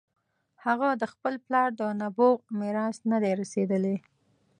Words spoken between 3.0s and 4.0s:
نه دی رسېدلی.